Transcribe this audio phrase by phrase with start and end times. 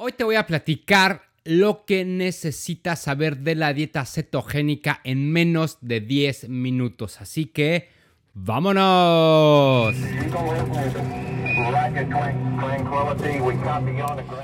[0.00, 5.78] Hoy te voy a platicar lo que necesitas saber de la dieta cetogénica en menos
[5.80, 7.20] de 10 minutos.
[7.20, 7.88] Así que,
[8.32, 9.96] ¡vámonos!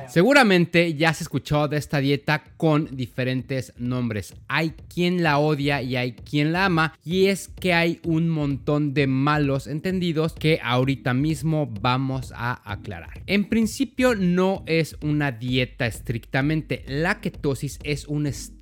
[0.09, 4.35] Seguramente ya has escuchado de esta dieta con diferentes nombres.
[4.49, 6.95] Hay quien la odia y hay quien la ama.
[7.05, 13.23] Y es que hay un montón de malos entendidos que ahorita mismo vamos a aclarar.
[13.27, 16.85] En principio no es una dieta estrictamente.
[16.87, 18.54] La ketosis es un estado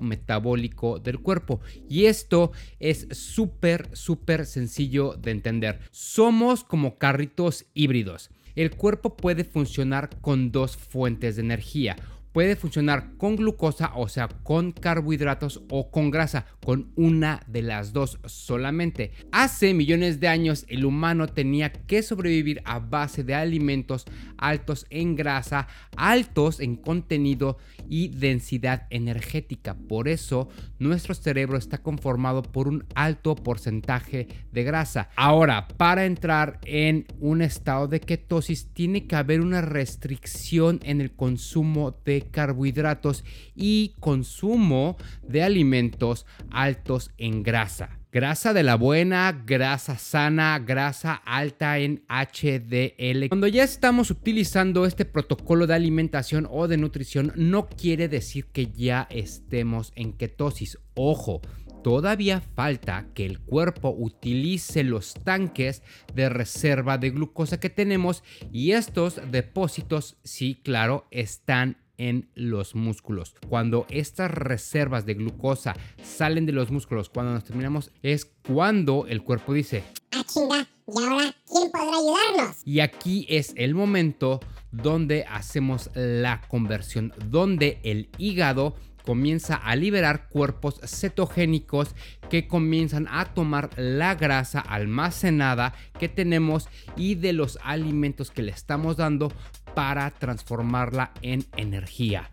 [0.00, 1.60] metabólico del cuerpo.
[1.88, 5.80] Y esto es súper, súper sencillo de entender.
[5.90, 11.96] Somos como carritos híbridos el cuerpo puede funcionar con dos fuentes de energía
[12.36, 17.94] puede funcionar con glucosa, o sea, con carbohidratos o con grasa, con una de las
[17.94, 19.12] dos solamente.
[19.32, 24.04] Hace millones de años el humano tenía que sobrevivir a base de alimentos
[24.36, 27.56] altos en grasa, altos en contenido
[27.88, 29.74] y densidad energética.
[29.74, 35.08] Por eso nuestro cerebro está conformado por un alto porcentaje de grasa.
[35.16, 41.12] Ahora, para entrar en un estado de ketosis tiene que haber una restricción en el
[41.12, 43.24] consumo de carbohidratos
[43.54, 47.98] y consumo de alimentos altos en grasa.
[48.16, 53.28] Grasa de la buena, grasa sana, grasa alta en HDL.
[53.28, 58.68] Cuando ya estamos utilizando este protocolo de alimentación o de nutrición, no quiere decir que
[58.68, 60.78] ya estemos en ketosis.
[60.94, 61.42] Ojo,
[61.86, 65.82] todavía falta que el cuerpo utilice los tanques
[66.14, 73.34] de reserva de glucosa que tenemos y estos depósitos, sí, claro, están en los músculos.
[73.48, 79.22] Cuando estas reservas de glucosa salen de los músculos, cuando nos terminamos, es cuando el
[79.22, 82.56] cuerpo dice, ah, chinga, ¿y ahora quién podrá ayudarnos?
[82.64, 84.40] Y aquí es el momento
[84.72, 88.74] donde hacemos la conversión, donde el hígado
[89.06, 91.94] comienza a liberar cuerpos cetogénicos
[92.28, 98.50] que comienzan a tomar la grasa almacenada que tenemos y de los alimentos que le
[98.50, 99.32] estamos dando
[99.76, 102.30] para transformarla en energía.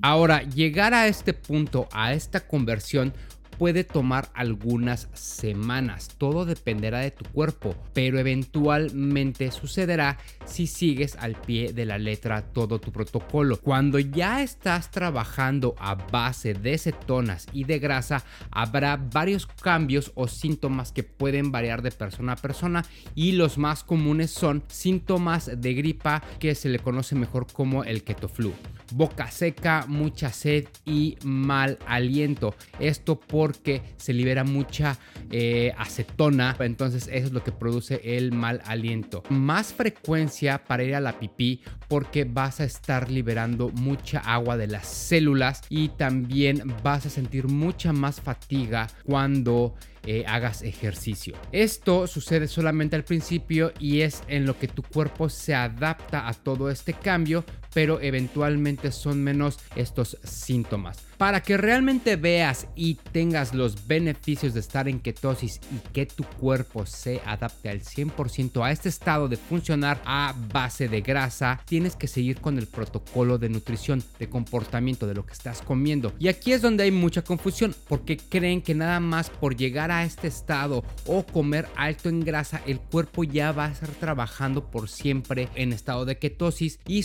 [0.00, 3.12] Ahora, llegar a este punto, a esta conversión,
[3.58, 6.10] puede tomar algunas semanas.
[6.18, 12.42] Todo dependerá de tu cuerpo, pero eventualmente sucederá si sigues al pie de la letra
[12.42, 13.58] todo tu protocolo.
[13.60, 20.28] Cuando ya estás trabajando a base de cetonas y de grasa, habrá varios cambios o
[20.28, 22.84] síntomas que pueden variar de persona a persona
[23.14, 28.02] y los más comunes son síntomas de gripa que se le conoce mejor como el
[28.02, 28.52] ketoflu,
[28.92, 32.54] boca seca, mucha sed y mal aliento.
[32.78, 34.96] Esto por porque se libera mucha
[35.30, 39.22] eh, acetona, entonces eso es lo que produce el mal aliento.
[39.28, 44.66] Más frecuencia para ir a la pipí porque vas a estar liberando mucha agua de
[44.66, 49.74] las células y también vas a sentir mucha más fatiga cuando
[50.06, 51.34] eh, hagas ejercicio.
[51.50, 56.34] Esto sucede solamente al principio y es en lo que tu cuerpo se adapta a
[56.34, 60.98] todo este cambio, pero eventualmente son menos estos síntomas.
[61.18, 66.24] Para que realmente veas y tengas los beneficios de estar en ketosis y que tu
[66.24, 71.94] cuerpo se adapte al 100% a este estado de funcionar a base de grasa, tienes
[71.94, 76.12] que seguir con el protocolo de nutrición, de comportamiento de lo que estás comiendo.
[76.18, 80.04] Y aquí es donde hay mucha confusión porque creen que nada más por llegar a
[80.04, 84.88] este estado o comer alto en grasa, el cuerpo ya va a estar trabajando por
[84.88, 87.04] siempre en estado de ketosis y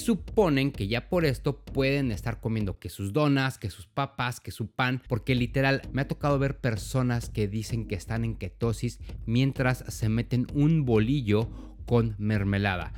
[0.68, 4.68] que ya por esto pueden estar comiendo que sus donas, que sus papas, que su
[4.68, 9.84] pan, porque literal me ha tocado ver personas que dicen que están en ketosis mientras
[9.88, 11.50] se meten un bolillo
[11.86, 12.94] con mermelada.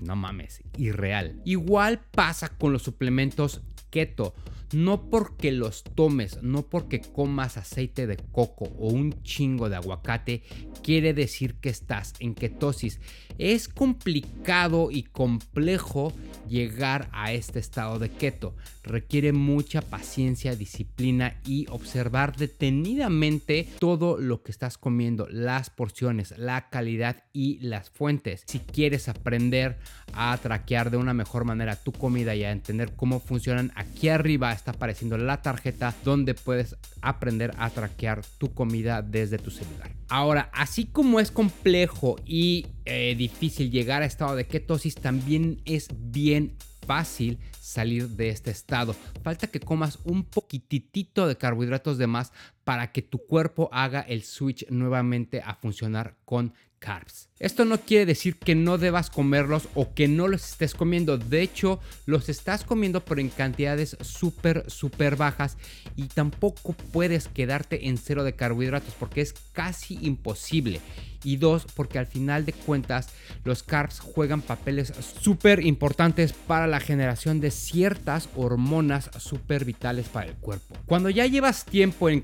[0.00, 1.40] No mames, irreal.
[1.44, 4.34] Igual pasa con los suplementos keto
[4.72, 10.42] no porque los tomes, no porque comas aceite de coco o un chingo de aguacate,
[10.82, 13.00] quiere decir que estás en ketosis.
[13.38, 16.12] Es complicado y complejo
[16.48, 18.56] llegar a este estado de keto.
[18.82, 26.70] Requiere mucha paciencia, disciplina y observar detenidamente todo lo que estás comiendo, las porciones, la
[26.70, 28.42] calidad y las fuentes.
[28.46, 29.78] Si quieres aprender
[30.16, 34.52] a traquear de una mejor manera tu comida y a entender cómo funcionan, aquí arriba
[34.52, 39.90] está apareciendo la tarjeta donde puedes aprender a traquear tu comida desde tu celular.
[40.08, 45.88] Ahora, así como es complejo y eh, difícil llegar a estado de ketosis, también es
[45.94, 48.94] bien fácil salir de este estado.
[49.22, 52.32] Falta que comas un poquitito de carbohidratos de más
[52.66, 57.28] para que tu cuerpo haga el switch nuevamente a funcionar con carbs.
[57.38, 61.18] Esto no quiere decir que no debas comerlos o que no los estés comiendo.
[61.18, 65.58] De hecho, los estás comiendo pero en cantidades súper, súper bajas
[65.96, 70.80] y tampoco puedes quedarte en cero de carbohidratos porque es casi imposible.
[71.24, 73.08] Y dos, porque al final de cuentas
[73.44, 80.28] los carbs juegan papeles súper importantes para la generación de ciertas hormonas súper vitales para
[80.28, 80.76] el cuerpo.
[80.86, 82.20] Cuando ya llevas tiempo en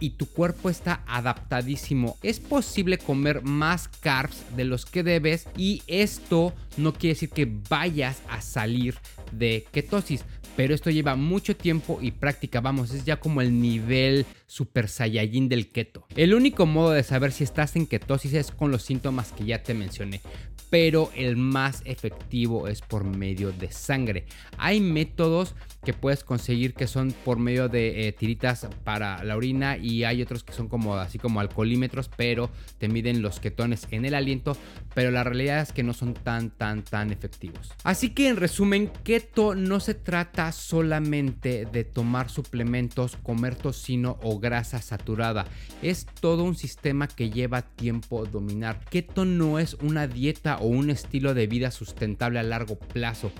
[0.00, 5.82] y tu cuerpo está adaptadísimo, es posible comer más carbs de los que debes y
[5.86, 8.96] esto no quiere decir que vayas a salir
[9.32, 10.24] de ketosis,
[10.56, 15.48] pero esto lleva mucho tiempo y práctica, vamos, es ya como el nivel super saiyajin
[15.48, 16.06] del keto.
[16.16, 19.62] El único modo de saber si estás en ketosis es con los síntomas que ya
[19.62, 20.22] te mencioné,
[20.70, 24.26] pero el más efectivo es por medio de sangre.
[24.58, 25.54] Hay métodos
[25.86, 30.20] que puedes conseguir que son por medio de eh, tiritas para la orina y hay
[30.20, 34.56] otros que son como así como alcoholímetros, pero te miden los ketones en el aliento,
[34.94, 37.72] pero la realidad es que no son tan tan tan efectivos.
[37.84, 44.40] Así que en resumen, keto no se trata solamente de tomar suplementos, comer tocino o
[44.40, 45.46] grasa saturada,
[45.82, 48.80] es todo un sistema que lleva tiempo dominar.
[48.90, 53.30] Keto no es una dieta o un estilo de vida sustentable a largo plazo.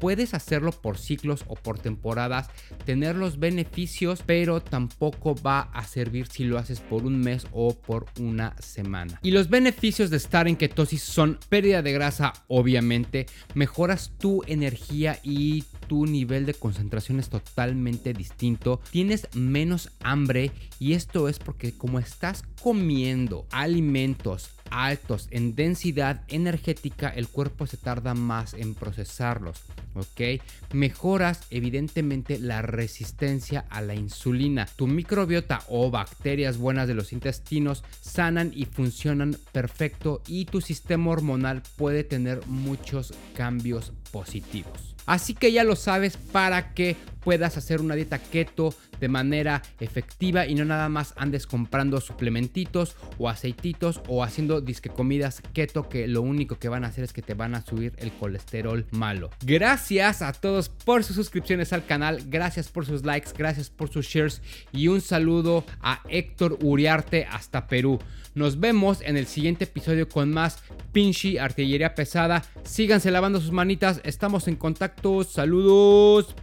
[0.00, 2.48] Puedes hacerlo por ciclos o por temporadas,
[2.84, 7.74] tener los beneficios, pero tampoco va a servir si lo haces por un mes o
[7.74, 9.18] por una semana.
[9.22, 15.20] Y los beneficios de estar en ketosis son pérdida de grasa, obviamente, mejoras tu energía
[15.22, 21.76] y tu nivel de concentración es totalmente distinto, tienes menos hambre y esto es porque
[21.76, 29.62] como estás comiendo alimentos altos en densidad energética, el cuerpo se tarda más en procesarlos.
[29.94, 30.42] ¿ok?
[30.72, 34.66] Mejoras evidentemente la resistencia a la insulina.
[34.76, 41.10] Tu microbiota o bacterias buenas de los intestinos sanan y funcionan perfecto y tu sistema
[41.10, 44.94] hormonal puede tener muchos cambios positivos.
[45.06, 50.46] Así que ya lo sabes para que puedas hacer una dieta keto de manera efectiva
[50.46, 56.06] y no nada más andes comprando suplementitos o aceititos o haciendo disque comidas keto que
[56.06, 59.30] lo único que van a hacer es que te van a subir el colesterol malo.
[59.44, 64.06] Gracias a todos por sus suscripciones al canal, gracias por sus likes, gracias por sus
[64.06, 64.42] shares
[64.72, 67.98] y un saludo a Héctor Uriarte hasta Perú.
[68.34, 70.58] Nos vemos en el siguiente episodio con más
[70.92, 72.42] Pinchy Artillería Pesada.
[72.64, 75.22] Síganse lavando sus manitas, estamos en contacto.
[75.22, 76.34] Saludos.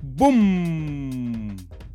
[0.72, 1.91] ¡Boom!